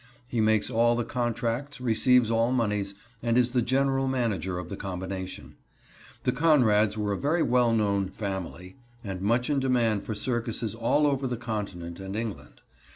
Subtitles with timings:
[0.27, 4.75] He makes all the contracts, receives all moneys, and is the general manager of the
[4.75, 5.53] combination.
[6.23, 11.05] The Conrads were a very well known "family" and much in demand for circuses all
[11.05, 12.61] over the Continent and England.